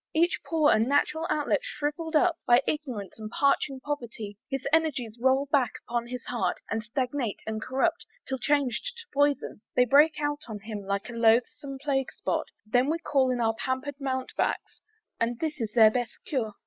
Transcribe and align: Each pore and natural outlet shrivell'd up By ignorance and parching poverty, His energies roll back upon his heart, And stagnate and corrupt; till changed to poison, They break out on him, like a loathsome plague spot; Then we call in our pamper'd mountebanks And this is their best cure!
Each 0.15 0.39
pore 0.43 0.73
and 0.73 0.87
natural 0.89 1.27
outlet 1.29 1.59
shrivell'd 1.63 2.15
up 2.15 2.39
By 2.47 2.63
ignorance 2.65 3.19
and 3.19 3.29
parching 3.29 3.79
poverty, 3.79 4.35
His 4.49 4.65
energies 4.73 5.19
roll 5.21 5.47
back 5.51 5.73
upon 5.87 6.07
his 6.07 6.25
heart, 6.25 6.57
And 6.71 6.81
stagnate 6.83 7.39
and 7.45 7.61
corrupt; 7.61 8.07
till 8.27 8.39
changed 8.39 8.93
to 8.97 9.03
poison, 9.13 9.61
They 9.75 9.85
break 9.85 10.15
out 10.19 10.39
on 10.47 10.61
him, 10.61 10.81
like 10.87 11.07
a 11.11 11.13
loathsome 11.13 11.77
plague 11.77 12.11
spot; 12.11 12.47
Then 12.65 12.89
we 12.89 12.97
call 12.97 13.29
in 13.29 13.39
our 13.39 13.53
pamper'd 13.53 14.01
mountebanks 14.01 14.81
And 15.19 15.37
this 15.39 15.61
is 15.61 15.71
their 15.75 15.91
best 15.91 16.17
cure! 16.25 16.55